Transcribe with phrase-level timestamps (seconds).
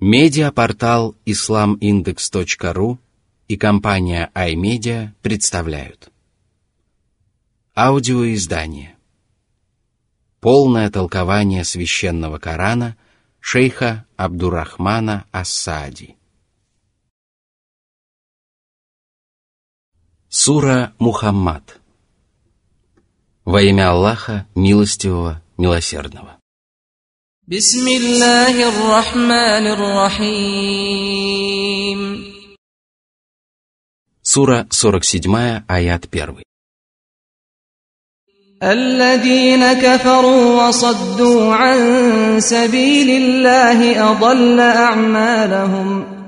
[0.00, 2.98] Медиапортал islamindex.ru
[3.46, 6.10] и компания iMedia представляют.
[7.76, 8.96] Аудиоиздание.
[10.40, 12.96] Полное толкование священного Корана
[13.38, 16.16] шейха Абдурахмана Ассади.
[20.28, 21.80] Сура Мухаммад.
[23.44, 26.40] Во имя Аллаха, милостивого, милосердного.
[27.49, 31.19] بسم الله الرحمن الرحيم
[34.23, 36.43] Сура 47, аят 1.
[38.63, 46.19] الذين كفروا وصدوا عن سبيل الله أضل أعمالهم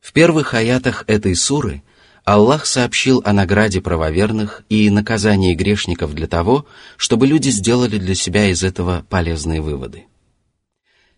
[0.00, 1.82] В первых аятах этой суры
[2.27, 6.65] Аллах сообщил о награде правоверных и наказании грешников для того,
[6.97, 10.07] чтобы люди сделали для себя из этого полезные выводы.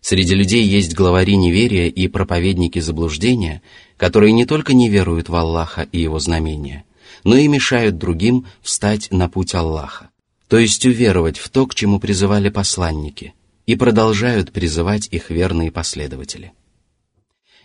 [0.00, 3.60] Среди людей есть главари неверия и проповедники заблуждения,
[3.96, 6.84] которые не только не веруют в Аллаха и его знамения,
[7.24, 10.10] но и мешают другим встать на путь Аллаха,
[10.46, 13.34] то есть уверовать в то, к чему призывали посланники,
[13.66, 16.52] и продолжают призывать их верные последователи.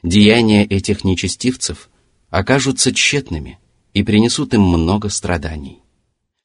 [0.02, 1.92] Деяния этих нечестивцев–
[2.36, 3.60] окажутся тщетными
[3.94, 5.80] и принесут им много страданий.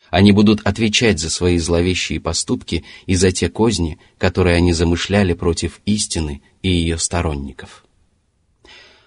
[0.09, 5.81] Они будут отвечать за свои зловещие поступки и за те козни, которые они замышляли против
[5.87, 7.85] истины и ее сторонников.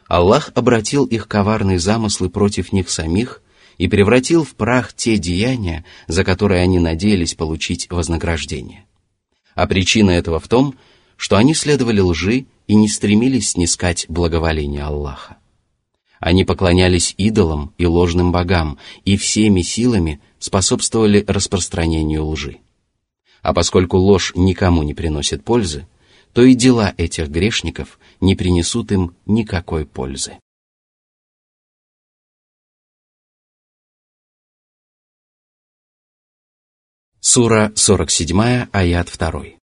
[0.07, 3.41] Аллах обратил их коварные замыслы против них самих
[3.77, 8.83] и превратил в прах те деяния, за которые они надеялись получить вознаграждение.
[9.55, 10.75] А причина этого в том,
[11.15, 15.37] что они следовали лжи и не стремились снискать благоволение Аллаха.
[16.23, 22.59] Они поклонялись идолам и ложным богам и всеми силами способствовали распространению лжи.
[23.41, 25.85] А поскольку ложь никому не приносит пользы,
[26.31, 30.39] то и дела этих грешников не принесут им никакой пользы.
[37.19, 39.62] Сура 47, аят 2.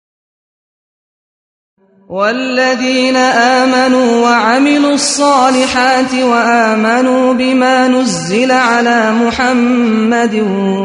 [2.09, 10.35] والذين آمنوا وعملوا الصالحات وآمنوا بما نزل على محمد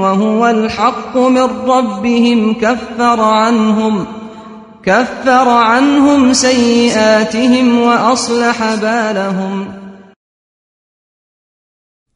[0.02, 4.06] وهو الحق من ربهم كفر عنهم
[4.84, 9.78] كفر عنهم سيئاتهم وأصلح بالهم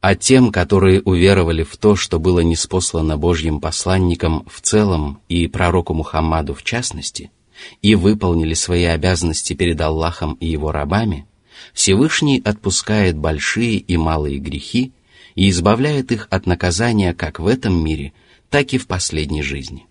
[0.05, 5.93] А тем, которые уверовали в то, что было неспослано Божьим посланником в целом и пророку
[5.93, 7.36] Мухаммаду в частности –
[7.82, 11.26] и выполнили свои обязанности перед Аллахом и его рабами,
[11.72, 14.92] Всевышний отпускает большие и малые грехи
[15.34, 18.12] и избавляет их от наказания как в этом мире,
[18.50, 19.86] так и в последней жизни.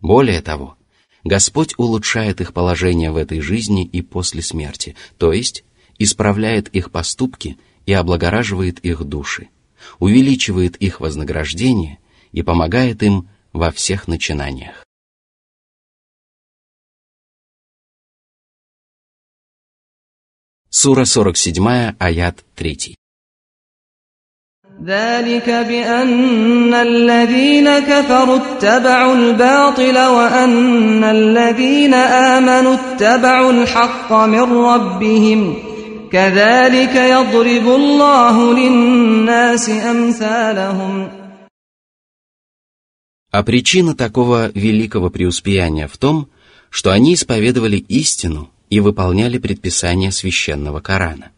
[0.00, 0.76] Более того,
[1.22, 5.64] Господь улучшает их положение в этой жизни и после смерти, то есть
[5.98, 7.56] исправляет их поступки
[7.86, 9.48] и облагораживает их души,
[9.98, 11.98] увеличивает их вознаграждение
[12.32, 14.84] и помогает им во всех начинаниях.
[20.73, 22.95] Сура 47, аят 3.
[24.85, 35.55] ذلك بأن الذين كفروا اتبعوا الباطل وأن الذين آمنوا اتبعوا الحق من ربهم
[36.11, 41.09] كذلك يضرب الله للناس أمثالهم
[43.31, 46.29] А причина такого великого преуспеяния в том,
[46.71, 51.30] что они исповедовали истину и выполняли предписания священного Корана.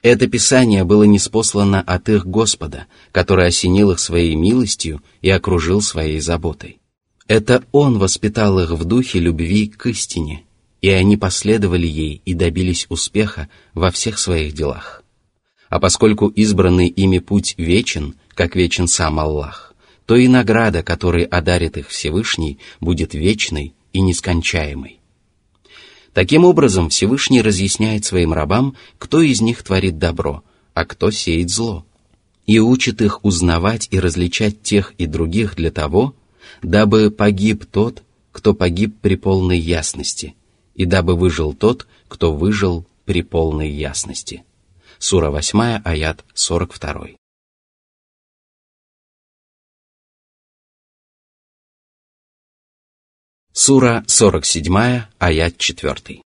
[0.00, 6.20] Это писание было неспослано от их Господа, который осенил их своей милостью и окружил своей
[6.20, 6.78] заботой.
[7.26, 10.44] Это Он воспитал их в духе любви к истине,
[10.80, 15.02] и они последовали ей и добились успеха во всех своих делах.
[15.68, 19.74] А поскольку избранный ими путь вечен, как вечен сам Аллах,
[20.06, 24.97] то и награда, которой одарит их Всевышний, будет вечной и нескончаемой.
[26.18, 30.42] Таким образом, Всевышний разъясняет своим рабам, кто из них творит добро,
[30.74, 31.86] а кто сеет зло,
[32.44, 36.16] и учит их узнавать и различать тех и других для того,
[36.60, 40.34] дабы погиб тот, кто погиб при полной ясности,
[40.74, 44.42] и дабы выжил тот, кто выжил при полной ясности.
[44.98, 47.17] Сура 8, аят 42.
[53.57, 55.53] Сура 47, аят
[55.83, 56.23] 4.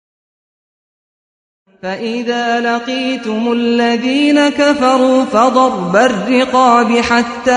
[1.83, 7.51] فإذا لقيتم الذين كفروا فضرب الرقاب حتى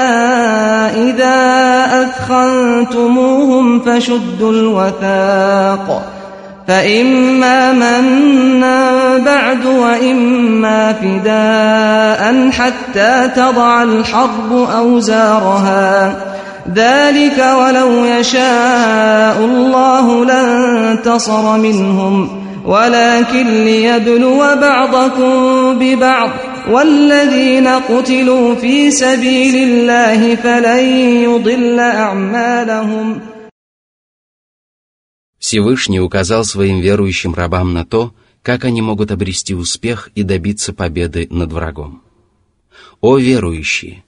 [1.06, 1.38] إذا
[2.02, 6.12] أثخنتموهم فشدوا الوثاق
[6.68, 16.16] فإما منا بعد وإما فداء حتى تضع الحرب أوزارها
[16.74, 25.32] ذلك ولو يشاء الله لانتصر منهم ولكن ليبلو بعضكم
[25.78, 26.30] ببعض
[26.68, 30.84] والذين قتلوا في سبيل الله فلن
[31.24, 33.20] يضل أعمالهم
[35.38, 38.12] Всевышний указал своим верующим рабам на то,
[38.42, 42.02] как они могут обрести успех и добиться победы над врагом.
[43.00, 44.02] О верующие!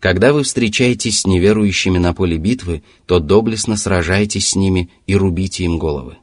[0.00, 5.64] Когда вы встречаетесь с неверующими на поле битвы, то доблестно сражайтесь с ними и рубите
[5.64, 6.18] им головы.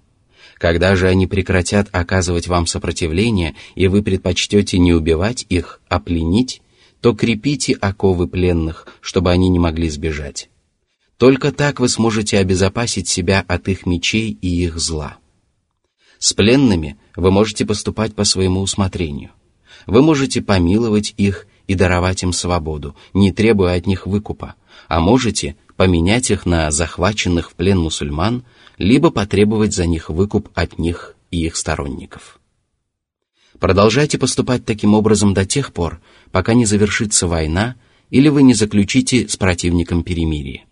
[0.57, 6.61] Когда же они прекратят оказывать вам сопротивление, и вы предпочтете не убивать их, а пленить,
[7.01, 10.49] то крепите оковы пленных, чтобы они не могли сбежать.
[11.17, 15.17] Только так вы сможете обезопасить себя от их мечей и их зла.
[16.17, 19.31] С пленными вы можете поступать по своему усмотрению.
[19.85, 24.55] Вы можете помиловать их и даровать им свободу, не требуя от них выкупа,
[24.87, 28.43] а можете поменять их на захваченных в плен мусульман,
[28.77, 32.39] либо потребовать за них выкуп от них и их сторонников.
[33.59, 36.01] Продолжайте поступать таким образом до тех пор,
[36.31, 37.75] пока не завершится война
[38.09, 40.65] или вы не заключите с противником перемирие.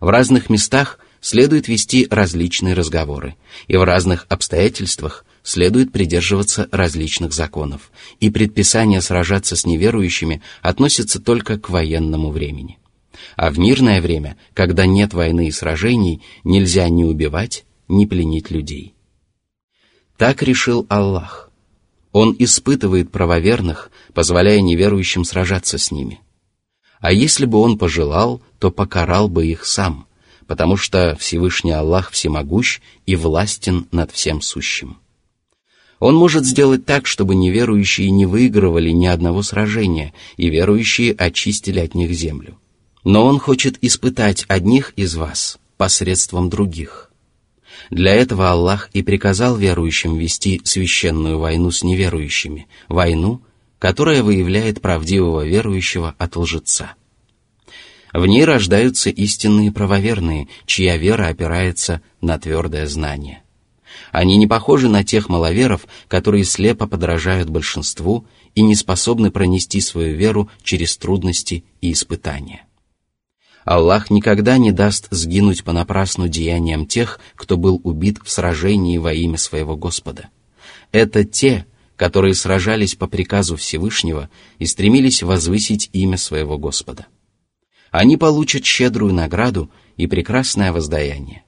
[0.00, 3.36] В разных местах следует вести различные разговоры,
[3.68, 7.90] и в разных обстоятельствах следует придерживаться различных законов,
[8.20, 12.78] и предписание сражаться с неверующими относится только к военному времени.
[13.36, 18.94] А в мирное время, когда нет войны и сражений, нельзя ни убивать, ни пленить людей.
[20.16, 21.50] Так решил Аллах.
[22.12, 26.20] Он испытывает правоверных, позволяя неверующим сражаться с ними–
[27.02, 30.06] а если бы он пожелал, то покарал бы их сам,
[30.46, 34.98] потому что Всевышний Аллах всемогущ и властен над всем сущим.
[36.02, 41.94] Он может сделать так, чтобы неверующие не выигрывали ни одного сражения, и верующие очистили от
[41.94, 42.58] них землю.
[43.04, 47.12] Но Он хочет испытать одних из вас посредством других.
[47.88, 53.40] Для этого Аллах и приказал верующим вести священную войну с неверующими, войну,
[53.78, 56.94] которая выявляет правдивого верующего от лжеца.
[58.12, 63.41] В ней рождаются истинные правоверные, чья вера опирается на твердое знание.
[64.12, 70.14] Они не похожи на тех маловеров, которые слепо подражают большинству и не способны пронести свою
[70.14, 72.66] веру через трудности и испытания.
[73.64, 79.38] Аллах никогда не даст сгинуть понапрасну деяниям тех, кто был убит в сражении во имя
[79.38, 80.28] своего Господа.
[80.90, 81.64] Это те,
[81.96, 87.06] которые сражались по приказу Всевышнего и стремились возвысить имя своего Господа.
[87.90, 91.44] Они получат щедрую награду и прекрасное воздаяние.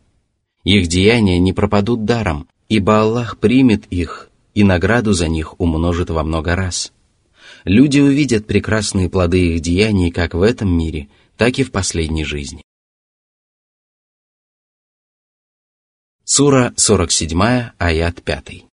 [0.62, 6.22] Их деяния не пропадут даром, ибо Аллах примет их и награду за них умножит во
[6.22, 6.92] много раз.
[7.64, 12.62] Люди увидят прекрасные плоды их деяний как в этом мире, так и в последней жизни.
[16.24, 17.40] Сура 47,
[17.78, 18.64] аят 5.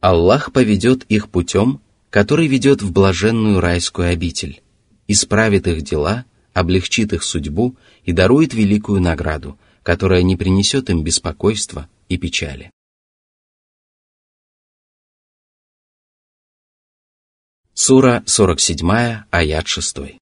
[0.00, 1.80] Аллах поведет их путем,
[2.10, 4.62] который ведет в блаженную райскую обитель,
[5.08, 6.24] исправит их дела,
[6.57, 12.71] облегчит их судьбу и дарует великую награду, которая не принесет им беспокойства и печали.
[17.73, 20.19] Сура 47, аят 6.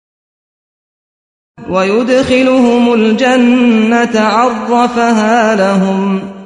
[1.70, 6.42] ويدخلهم الجنة عرفها لهم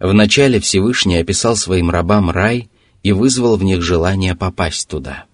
[0.00, 2.68] Вначале Всевышний описал своим рабам рай
[3.04, 5.26] и вызвал в них желание попасть туда.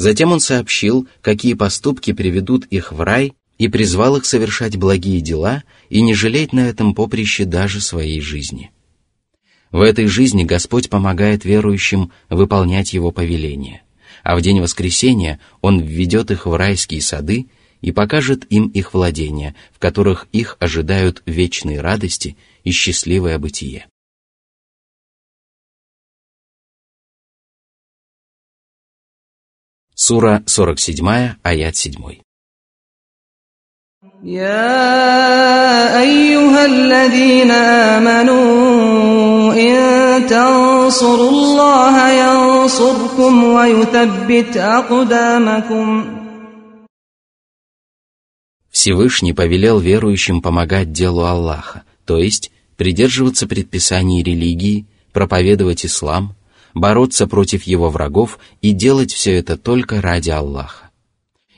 [0.00, 5.62] Затем он сообщил, какие поступки приведут их в рай, и призвал их совершать благие дела
[5.90, 8.70] и не жалеть на этом поприще даже своей жизни.
[9.70, 13.82] В этой жизни Господь помогает верующим выполнять Его повеления–
[14.22, 17.48] а в день воскресения Он введет их в райские сады
[17.80, 23.86] и покажет им их владения, в которых их ожидают вечные радости и счастливое бытие.
[29.99, 32.25] Сура 47, аят 7.
[34.25, 37.51] يا أيها الذين
[37.95, 39.75] آمنوا إن
[40.27, 46.15] تنصروا الله ينصركم ويثبت أقدامكم
[48.71, 56.35] Всевышний повелел верующим помогать делу Аллаха, то есть придерживаться предписаний религии, проповедовать ислам,
[56.74, 60.90] бороться против его врагов и делать все это только ради Аллаха.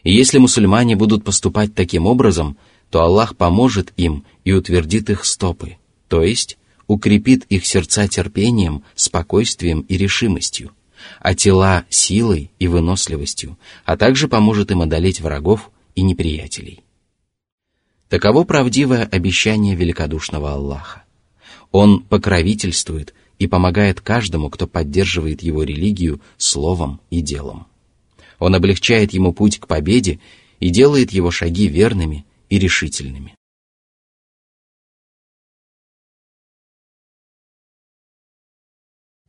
[0.03, 2.57] И если мусульмане будут поступать таким образом,
[2.91, 5.77] то Аллах поможет им и утвердит их стопы,
[6.09, 10.73] то есть укрепит их сердца терпением, спокойствием и решимостью,
[11.21, 16.81] а тела силой и выносливостью, а также поможет им одолеть врагов и неприятелей.
[18.09, 21.05] Таково правдивое обещание великодушного Аллаха.
[21.71, 27.68] Он покровительствует и помогает каждому, кто поддерживает его религию словом и делом.
[28.40, 30.20] Он облегчает ему путь к победе
[30.60, 33.36] и делает его шаги верными и решительными.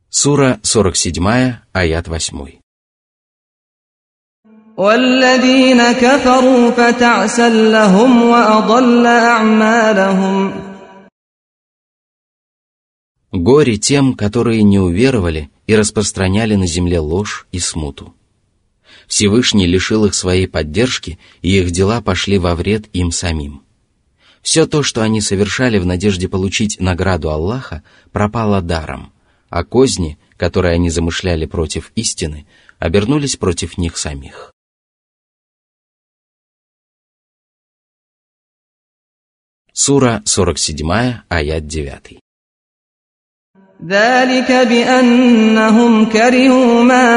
[0.09, 1.23] Сура 47,
[1.71, 2.59] аят 8.
[4.79, 10.62] والذين كفروا فتعسا لهم وأضل أعمالهم
[13.34, 18.14] Горе тем, которые не уверовали и распространяли на земле ложь и смуту.
[19.08, 23.64] Всевышний лишил их своей поддержки, и их дела пошли во вред им самим.
[24.40, 29.12] Все то, что они совершали в надежде получить награду Аллаха, пропало даром,
[29.48, 32.46] а козни, которые они замышляли против истины,
[32.78, 34.52] обернулись против них самих.
[39.72, 40.88] Сура 47,
[41.28, 42.23] аят 9.
[43.87, 47.09] ذلك بأنهم كرهوا ما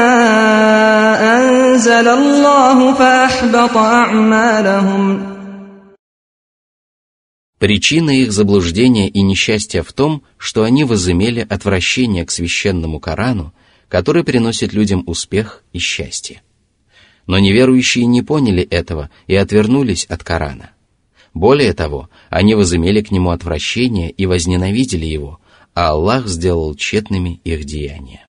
[1.37, 5.33] أنزل الله فأحبط أعمالهم
[7.59, 13.53] Причина их заблуждения и несчастья в том, что они возымели отвращение к священному Корану,
[13.87, 16.41] который приносит людям успех и счастье.
[17.25, 20.71] Но неверующие не поняли этого и отвернулись от Корана.
[21.33, 25.39] Более того, они возымели к нему отвращение и возненавидели его,
[25.77, 28.25] а Аллах сделал тщетными их деяния.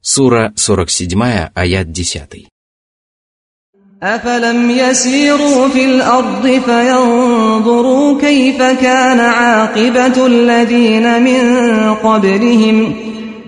[0.00, 2.48] Сура 47, аят 10.
[4.02, 11.44] أفلم يسيروا في الأرض فينظروا كيف كان عاقبة الذين من
[11.94, 12.96] قبلهم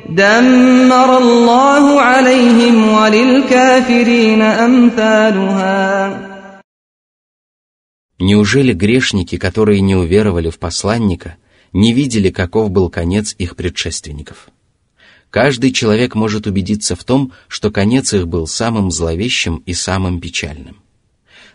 [0.08, 6.27] دمر الله عليهم وللكافرين أمثالها
[8.19, 11.37] Неужели грешники, которые не уверовали в посланника,
[11.71, 14.49] не видели, каков был конец их предшественников?
[15.29, 20.81] Каждый человек может убедиться в том, что конец их был самым зловещим и самым печальным.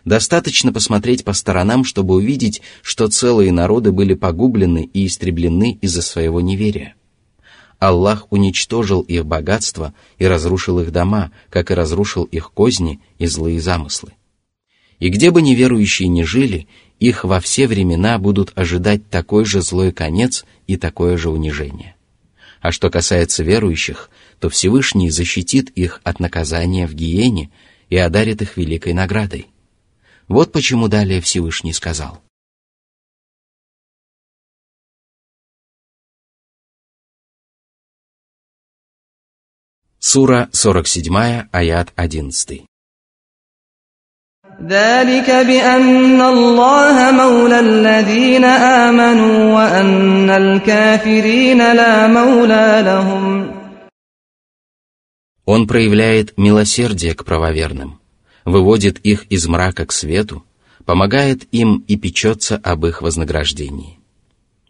[0.05, 6.41] Достаточно посмотреть по сторонам, чтобы увидеть, что целые народы были погублены и истреблены из-за своего
[6.41, 6.95] неверия.
[7.77, 13.59] Аллах уничтожил их богатство и разрушил их дома, как и разрушил их козни и злые
[13.59, 14.13] замыслы.
[14.99, 16.67] И где бы неверующие ни жили,
[16.99, 21.95] их во все времена будут ожидать такой же злой конец и такое же унижение.
[22.61, 24.09] А что касается верующих,
[24.39, 27.51] то Всевышний защитит их от наказания в гиене
[27.89, 29.47] и одарит их великой наградой.
[30.27, 32.21] Вот почему далее Всевышний сказал.
[39.99, 42.65] Сура 47, аят 11.
[44.62, 53.60] ذلك بأن الله مولى الذين آمنوا وأن الكافرين لا مولى لهم
[55.46, 57.98] Он проявляет милосердие к правоверным,
[58.44, 60.44] выводит их из мрака к свету,
[60.84, 63.98] помогает им и печется об их вознаграждении.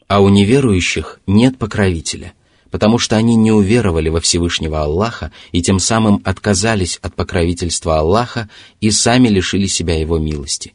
[0.09, 2.41] А у неверующих нет покровителя –
[2.76, 8.50] потому что они не уверовали во Всевышнего Аллаха и тем самым отказались от покровительства Аллаха
[8.82, 10.74] и сами лишили себя Его милости.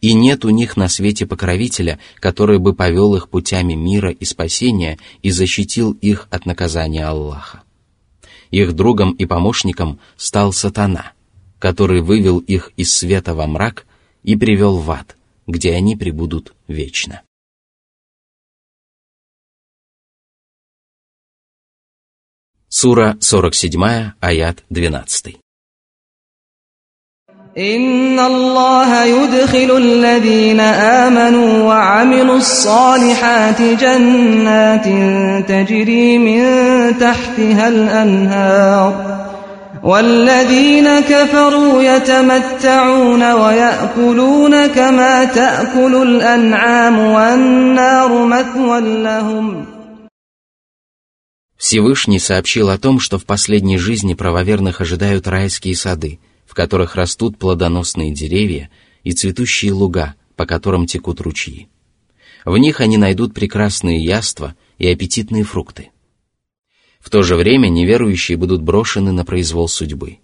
[0.00, 4.98] И нет у них на свете покровителя, который бы повел их путями мира и спасения
[5.20, 7.64] и защитил их от наказания Аллаха.
[8.50, 11.12] Их другом и помощником стал сатана,
[11.58, 13.84] который вывел их из света во мрак
[14.22, 17.20] и привел в ад, где они пребудут вечно.
[22.79, 25.45] Сура 47, аят 12.
[27.57, 34.85] إن الله يدخل الذين آمنوا وعملوا الصالحات جنات
[35.47, 36.43] تجري من
[36.99, 38.93] تحتها الأنهار
[39.83, 49.65] والذين كفروا يتمتعون ويأكلون كما تأكل الأنعام والنار مثوى لهم
[51.60, 57.36] Всевышний сообщил о том, что в последней жизни правоверных ожидают райские сады, в которых растут
[57.36, 58.70] плодоносные деревья
[59.04, 61.68] и цветущие луга, по которым текут ручьи.
[62.46, 65.90] В них они найдут прекрасные яства и аппетитные фрукты.
[66.98, 70.16] В то же время неверующие будут брошены на произвол судьбы.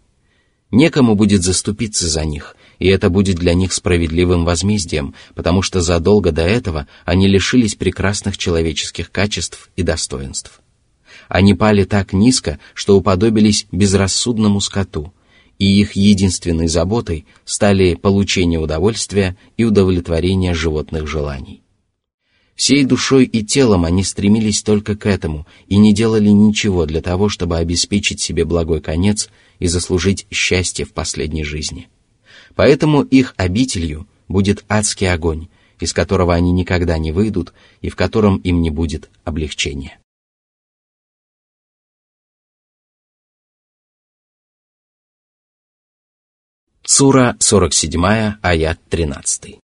[0.70, 6.32] Некому будет заступиться за них, и это будет для них справедливым возмездием, потому что задолго
[6.32, 10.62] до этого они лишились прекрасных человеческих качеств и достоинств.
[11.28, 15.12] Они пали так низко, что уподобились безрассудному скоту,
[15.58, 21.62] и их единственной заботой стали получение удовольствия и удовлетворение животных желаний.
[22.54, 27.28] Всей душой и телом они стремились только к этому и не делали ничего для того,
[27.28, 29.28] чтобы обеспечить себе благой конец
[29.58, 31.88] и заслужить счастье в последней жизни.
[32.54, 35.48] Поэтому их обителью будет адский огонь,
[35.80, 37.52] из которого они никогда не выйдут
[37.82, 39.98] и в котором им не будет облегчения.
[46.85, 49.59] Сура 47, аят 13.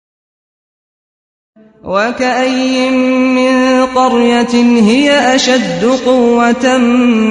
[1.83, 6.77] وكأي من قرية هي أشد قوة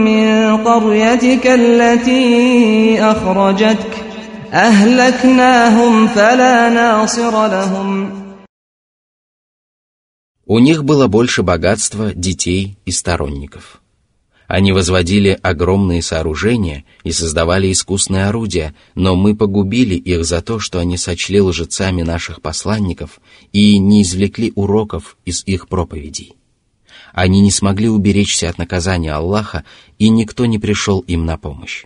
[0.06, 4.06] من قريتك التي أخرجتك
[4.52, 8.26] أهلكناهم فلا ناصر لهم
[10.48, 13.79] У них было больше богатства, детей и сторонников.
[14.51, 20.79] Они возводили огромные сооружения и создавали искусные орудия, но мы погубили их за то, что
[20.79, 23.22] они сочли лжецами наших посланников
[23.53, 26.36] и не извлекли уроков из их проповедей.
[27.13, 29.63] Они не смогли уберечься от наказания Аллаха,
[30.00, 31.86] и никто не пришел им на помощь.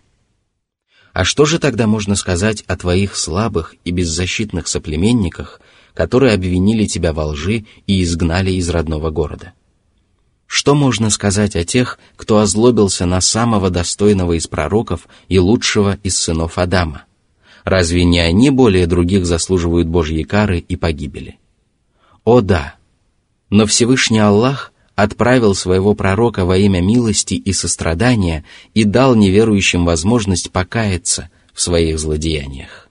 [1.13, 5.61] А что же тогда можно сказать о твоих слабых и беззащитных соплеменниках,
[5.93, 9.53] которые обвинили тебя во лжи и изгнали из родного города?
[10.57, 16.17] Что можно сказать о тех, кто озлобился на самого достойного из пророков и лучшего из
[16.17, 17.03] сынов Адама?
[17.65, 21.39] Разве не они более других заслуживают Божьей кары и погибели?
[22.23, 22.75] О да!
[23.49, 30.51] Но Всевышний Аллах отправил своего пророка во имя милости и сострадания и дал неверующим возможность
[30.51, 32.84] покаяться в своих злодеяниях.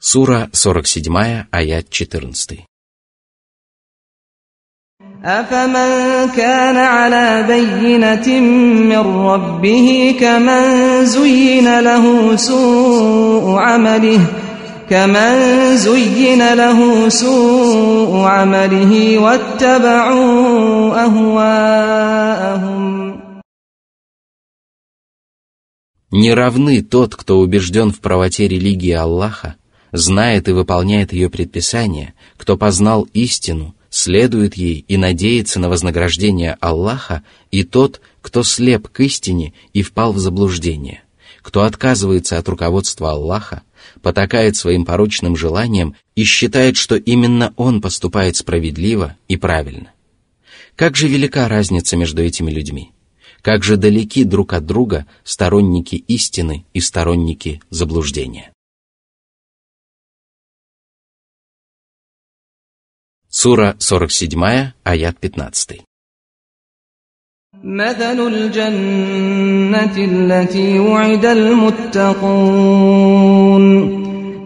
[0.00, 2.64] Сура 47, аят 14.
[5.24, 14.20] أفمن كان على بينة من ربه كمن زين له سوء عمله
[14.90, 22.86] كمن زين له سوء عمله واتبعوا أهواءهم
[26.12, 29.56] Не равны тот, кто убежден в правоте религии Аллаха,
[29.91, 37.23] знает и выполняет ее предписания, кто познал истину, следует ей и надеется на вознаграждение Аллаха,
[37.51, 41.03] и тот, кто слеп к истине и впал в заблуждение,
[41.41, 43.63] кто отказывается от руководства Аллаха,
[44.01, 49.91] потакает своим порочным желаниям и считает, что именно он поступает справедливо и правильно.
[50.75, 52.91] Как же велика разница между этими людьми?
[53.41, 58.51] Как же далеки друг от друга сторонники истины и сторонники заблуждения?
[63.30, 65.84] Сура 47, аят 15.
[67.64, 72.46] مثل الجنة التي وعد المتقون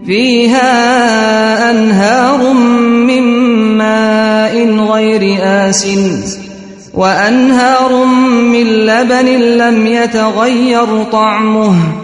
[0.06, 3.22] فيها أنهار من
[3.76, 4.54] ماء
[4.92, 5.86] غير آس
[6.94, 8.04] وأنهار
[8.42, 9.26] من لبن
[9.58, 12.03] لم يتغير طعمه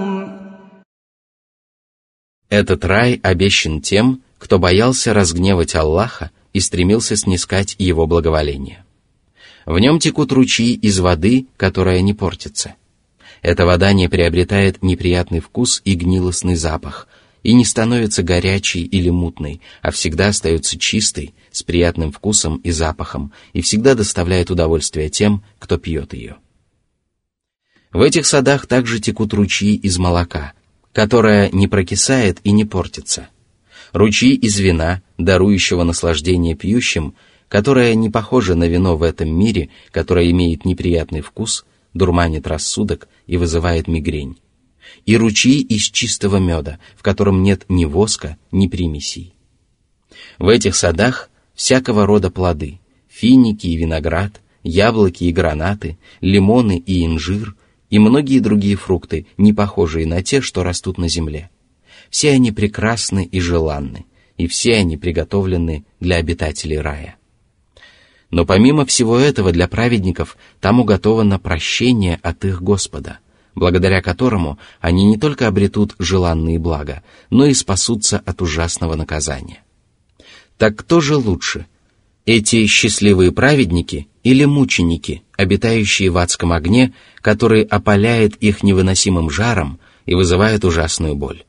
[2.51, 8.83] Этот рай обещан тем, кто боялся разгневать Аллаха и стремился снискать его благоволение.
[9.65, 12.75] В нем текут ручьи из воды, которая не портится.
[13.41, 17.07] Эта вода не приобретает неприятный вкус и гнилостный запах,
[17.41, 23.31] и не становится горячей или мутной, а всегда остается чистой, с приятным вкусом и запахом,
[23.53, 26.35] и всегда доставляет удовольствие тем, кто пьет ее.
[27.93, 30.51] В этих садах также текут ручьи из молока,
[30.93, 33.29] которая не прокисает и не портится.
[33.93, 37.15] Ручьи из вина, дарующего наслаждение пьющим,
[37.47, 43.37] которое не похоже на вино в этом мире, которое имеет неприятный вкус, дурманит рассудок и
[43.37, 44.37] вызывает мигрень.
[45.05, 49.33] И ручьи из чистого меда, в котором нет ни воска, ни примесей.
[50.39, 57.55] В этих садах всякого рода плоды, финики и виноград, яблоки и гранаты, лимоны и инжир
[57.91, 61.51] и многие другие фрукты, не похожие на те, что растут на земле.
[62.09, 64.05] Все они прекрасны и желанны,
[64.37, 67.17] и все они приготовлены для обитателей рая.
[68.31, 73.19] Но помимо всего этого для праведников там уготовано прощение от их Господа,
[73.55, 79.63] благодаря которому они не только обретут желанные блага, но и спасутся от ужасного наказания.
[80.57, 81.67] Так кто же лучше,
[82.31, 90.15] эти счастливые праведники или мученики, обитающие в адском огне, который опаляет их невыносимым жаром и
[90.15, 91.43] вызывает ужасную боль?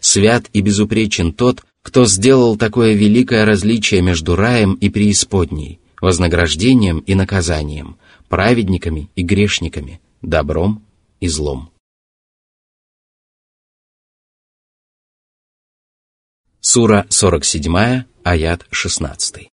[0.00, 7.14] Свят и безупречен тот, кто сделал такое великое различие между раем и преисподней, вознаграждением и
[7.14, 7.96] наказанием,
[8.28, 10.82] праведниками и грешниками, добром
[11.20, 11.70] и злом.
[16.60, 19.53] Сура 47, аят 16.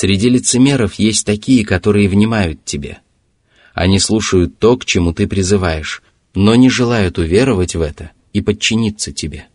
[0.00, 2.98] Среди лицемеров есть такие, которые внимают тебе.
[3.74, 6.04] Они слушают то, к чему ты призываешь,
[6.36, 9.48] но не желают уверовать в это и подчиниться тебе.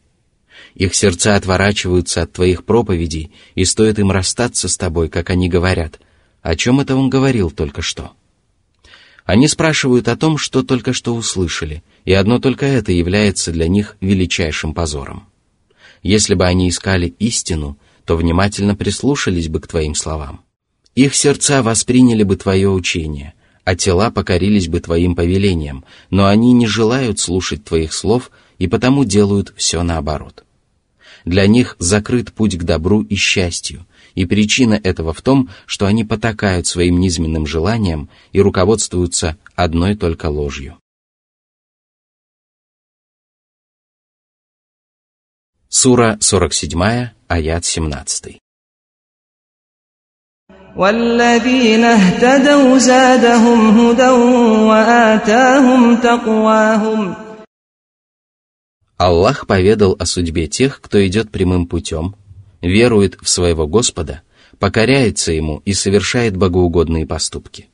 [0.75, 6.01] Их сердца отворачиваются от твоих проповедей, и стоит им расстаться с тобой, как они говорят.
[6.41, 8.11] О чем это он говорил только что?
[9.23, 13.95] Они спрашивают о том, что только что услышали, и одно только это является для них
[14.01, 15.25] величайшим позором.
[16.01, 20.41] Если бы они искали истину, то внимательно прислушались бы к твоим словам.
[20.95, 26.67] Их сердца восприняли бы твое учение, а тела покорились бы твоим повелениям, но они не
[26.67, 30.43] желают слушать твоих слов и потому делают все наоборот.
[31.25, 36.03] Для них закрыт путь к добру и счастью, и причина этого в том, что они
[36.03, 40.77] потакают своим низменным желаниям и руководствуются одной только ложью.
[45.69, 48.37] Сура 47, аят 17.
[58.97, 62.15] Аллах поведал о судьбе тех, кто идет прямым путем,
[62.61, 64.21] верует в своего Господа,
[64.59, 67.69] покоряется Ему и совершает богоугодные поступки.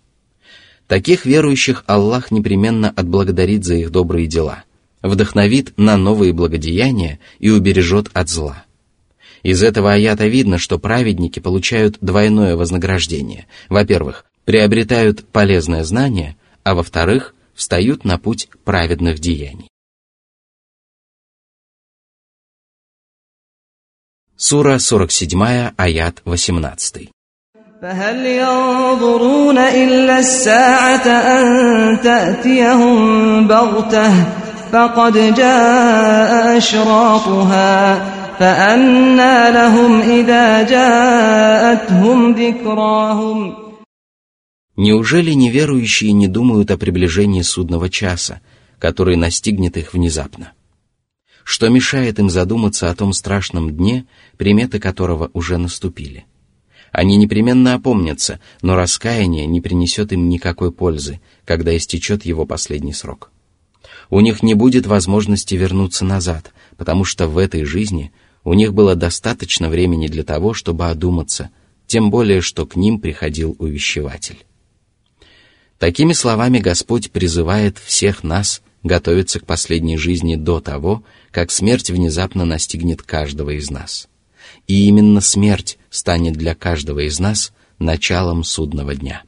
[0.88, 4.64] Таких верующих Аллах непременно отблагодарит за их добрые дела,
[5.02, 8.64] вдохновит на новые благодеяния и убережет от зла–
[9.43, 13.47] Из этого аята видно, что праведники получают двойное вознаграждение.
[13.69, 19.69] Во-первых, приобретают полезное знание, а во-вторых, встают на путь праведных деяний.
[24.37, 27.11] Сура 47, аят 18.
[27.83, 34.13] فهل ينظرون إلا الساعة أن تأتيهم بغتة
[34.73, 38.01] فقد جاء أشراطها
[38.39, 43.65] فأنى لهم إذا جاءتهم ذكراهم
[44.77, 48.41] Неужели неверующие не думают о приближении судного часа,
[48.81, 50.51] который настигнет их внезапно?
[51.45, 56.27] Что мешает им задуматься о том страшном дне, приметы которого уже наступили?
[56.91, 63.31] Они непременно опомнятся, но раскаяние не принесет им никакой пользы, когда истечет его последний срок
[64.11, 68.13] у них не будет возможности вернуться назад, потому что в этой жизни
[68.50, 71.52] у них было достаточно времени для того, чтобы одуматься,
[71.86, 74.44] тем более, что к ним приходил увещеватель.
[75.78, 82.44] Такими словами Господь призывает всех нас готовиться к последней жизни до того, как смерть внезапно
[82.44, 84.10] настигнет каждого из нас.
[84.66, 89.24] И именно смерть станет для каждого из нас началом судного дня.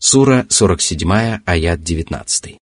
[0.00, 2.61] Сура 47, аят 19.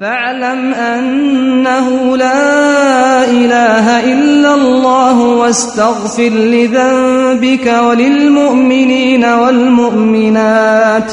[0.00, 11.12] فاعلم أنه لا إله إلا الله واستغفر لذنبك وللمؤمنين والمؤمنات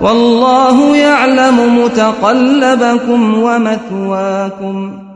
[0.00, 5.06] والله يعلم متقلبكم ومثواكم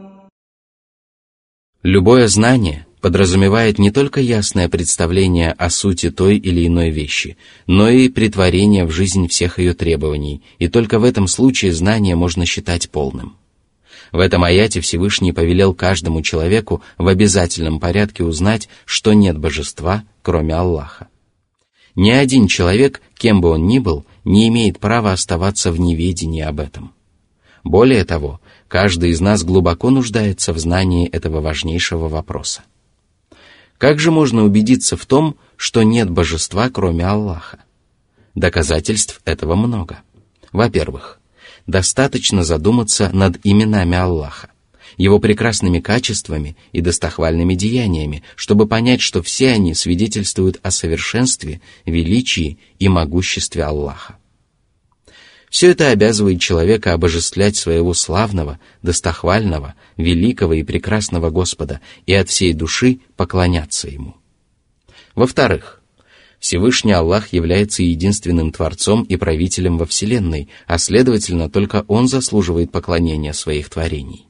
[1.84, 7.37] Любое знание подразумевает не только ясное представление о сути той или иной вещи,
[7.67, 12.47] но и притворение в жизнь всех ее требований, и только в этом случае знание можно
[12.47, 13.35] считать полным.
[14.11, 20.55] В этом аяте Всевышний повелел каждому человеку в обязательном порядке узнать, что нет божества, кроме
[20.55, 21.07] Аллаха.
[21.93, 26.59] Ни один человек, кем бы он ни был, не имеет права оставаться в неведении об
[26.59, 26.91] этом.
[27.63, 32.63] Более того, каждый из нас глубоко нуждается в знании этого важнейшего вопроса.
[33.77, 37.59] Как же можно убедиться в том, что нет божества, кроме Аллаха?
[38.33, 39.99] Доказательств этого много.
[40.51, 41.19] Во-первых,
[41.67, 44.49] достаточно задуматься над именами Аллаха,
[44.97, 52.59] его прекрасными качествами и достохвальными деяниями, чтобы понять, что все они свидетельствуют о совершенстве, величии
[52.79, 54.17] и могуществе Аллаха.
[55.55, 62.51] Все это обязывает человека обожествлять своего славного, достохвального, великого и прекрасного Господа и от всей
[62.51, 64.17] души поклоняться Ему.
[65.15, 65.81] Во-вторых,
[66.41, 73.31] Всевышний Аллах является единственным Творцом и правителем во Вселенной, а следовательно, только Он заслуживает поклонения
[73.31, 74.27] своих творений.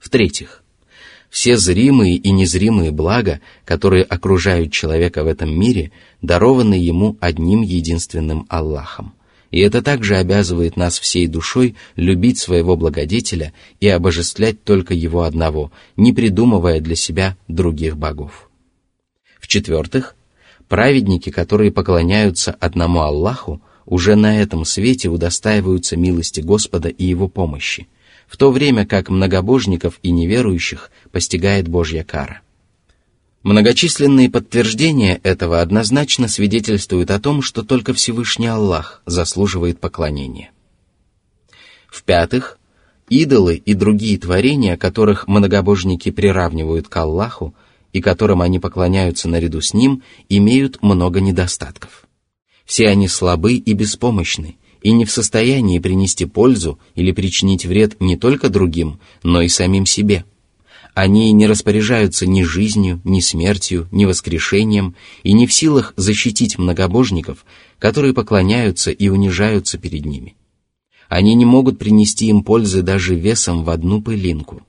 [0.00, 0.64] В-третьих,
[1.30, 8.46] все зримые и незримые блага, которые окружают человека в этом мире, дарованы ему одним единственным
[8.48, 9.14] Аллахом.
[9.54, 15.70] И это также обязывает нас всей душой любить своего благодетеля и обожествлять только его одного,
[15.96, 18.50] не придумывая для себя других богов.
[19.38, 20.16] В-четвертых,
[20.66, 27.86] праведники, которые поклоняются одному Аллаху, уже на этом свете удостаиваются милости Господа и Его помощи,
[28.26, 32.40] в то время как многобожников и неверующих постигает Божья кара.
[33.44, 40.50] Многочисленные подтверждения этого однозначно свидетельствуют о том, что только Всевышний Аллах заслуживает поклонения.
[41.86, 42.58] В-пятых,
[43.10, 47.54] идолы и другие творения, которых многобожники приравнивают к Аллаху
[47.92, 52.06] и которым они поклоняются наряду с Ним, имеют много недостатков.
[52.64, 58.16] Все они слабы и беспомощны, и не в состоянии принести пользу или причинить вред не
[58.16, 60.24] только другим, но и самим себе.
[60.94, 67.44] Они не распоряжаются ни жизнью, ни смертью, ни воскрешением и не в силах защитить многобожников,
[67.80, 70.36] которые поклоняются и унижаются перед ними.
[71.08, 74.62] Они не могут принести им пользы даже весом в одну пылинку.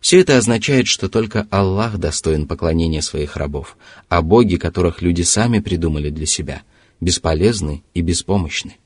[0.00, 3.76] Все это означает, что только Аллах достоин поклонения своих рабов,
[4.08, 6.62] а боги, которых люди сами придумали для себя,
[7.00, 8.76] бесполезны и беспомощны.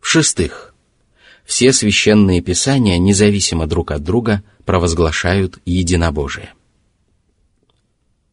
[0.00, 0.74] В-шестых,
[1.44, 6.52] все священные писания, независимо друг от друга, провозглашают единобожие.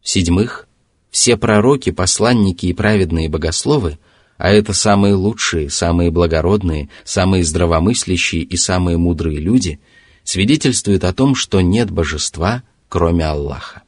[0.02, 0.67] В-седьмых,
[1.10, 4.00] все пророки, посланники и праведные богословы,
[4.36, 9.80] а это самые лучшие, самые благородные, самые здравомыслящие и самые мудрые люди,
[10.26, 13.84] свидетельствуют о том, что нет божества, кроме Аллаха.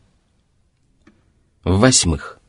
[1.66, 2.40] В-восьмых,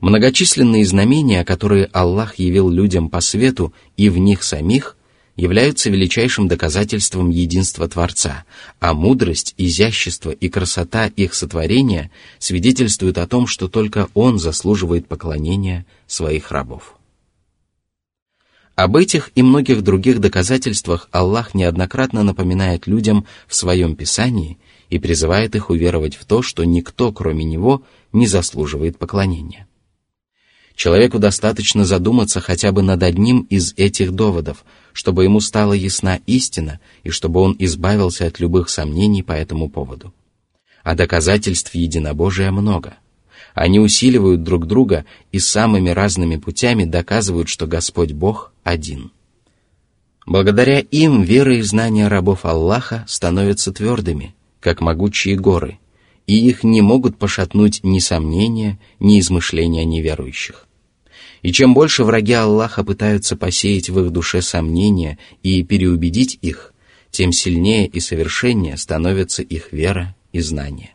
[0.00, 4.96] Многочисленные знамения, которые Аллах явил людям по свету и в них самих,
[5.36, 8.44] являются величайшим доказательством единства Творца,
[8.80, 15.86] а мудрость, изящество и красота их сотворения свидетельствуют о том, что только Он заслуживает поклонения
[16.06, 16.96] своих рабов.
[18.76, 24.58] Об этих и многих других доказательствах Аллах неоднократно напоминает людям в своем Писании
[24.90, 29.68] и призывает их уверовать в то, что никто, кроме Него, не заслуживает поклонения.
[30.74, 34.64] Человеку достаточно задуматься хотя бы над одним из этих доводов,
[34.94, 40.14] чтобы ему стала ясна истина и чтобы он избавился от любых сомнений по этому поводу.
[40.82, 42.94] А доказательств единобожия много.
[43.52, 49.12] Они усиливают друг друга и самыми разными путями доказывают, что Господь Бог один.
[50.24, 55.78] Благодаря им вера и знания рабов Аллаха становятся твердыми, как могучие горы–
[56.26, 60.66] и их не могут пошатнуть ни сомнения, ни измышления неверующих.
[61.44, 66.72] И чем больше враги Аллаха пытаются посеять в их душе сомнения и переубедить их,
[67.10, 70.94] тем сильнее и совершеннее становится их вера и знание.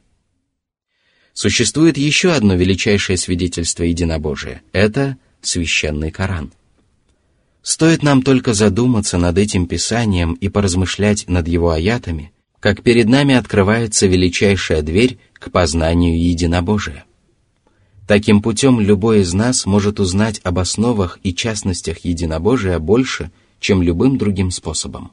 [1.34, 6.52] Существует еще одно величайшее свидетельство единобожия– это священный Коран.
[7.62, 13.36] Стоит нам только задуматься над этим писанием и поразмышлять над его аятами– как перед нами
[13.36, 17.06] открывается величайшая дверь к познанию единобожия.
[18.10, 24.18] Таким путем любой из нас может узнать об основах и частностях единобожия больше, чем любым
[24.18, 25.12] другим способом.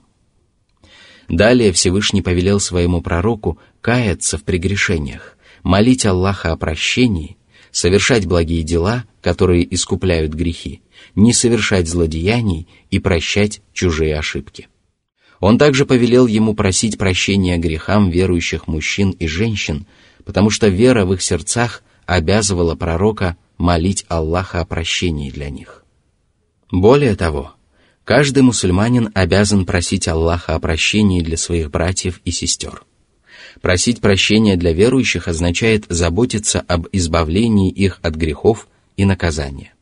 [1.29, 7.37] Далее Всевышний повелел своему пророку каяться в прегрешениях, молить Аллаха о прощении,
[7.71, 10.81] совершать благие дела, которые искупляют грехи,
[11.15, 14.69] не совершать злодеяний и прощать чужие ошибки.
[15.39, 19.85] Он также повелел ему просить прощения грехам верующих мужчин и женщин,
[20.25, 25.85] потому что вера в их сердцах обязывала пророка молить Аллаха о прощении для них.
[26.71, 27.57] Более того,
[28.07, 32.85] Каждый мусульманин обязан просить Аллаха о прощении для своих братьев и сестер.
[33.61, 39.75] Просить прощения для верующих означает заботиться об избавлении их от грехов и наказания.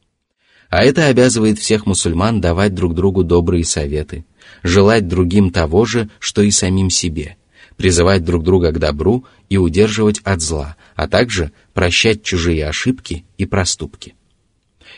[0.70, 4.24] А это обязывает всех мусульман давать друг другу добрые советы,
[4.62, 7.36] желать другим того же, что и самим себе,
[7.76, 13.46] призывать друг друга к добру и удерживать от зла, а также прощать чужие ошибки и
[13.46, 14.14] проступки.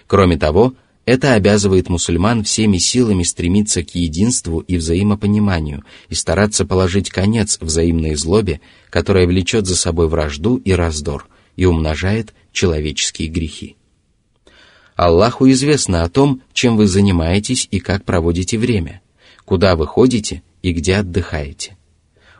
[0.06, 7.10] Кроме того, это обязывает мусульман всеми силами стремиться к единству и взаимопониманию и стараться положить
[7.10, 13.76] конец взаимной злобе, которая влечет за собой вражду и раздор и умножает человеческие грехи.
[14.96, 19.00] Аллаху известно о том, чем вы занимаетесь и как проводите время,
[19.44, 21.76] куда вы ходите и где отдыхаете.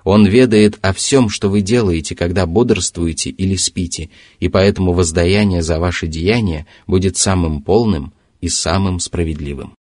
[0.07, 5.81] Он ведает о всем, что вы делаете, когда бодрствуете или спите, и поэтому воздаяние за
[5.81, 9.76] ваши деяния будет самым полным и самым справедливым.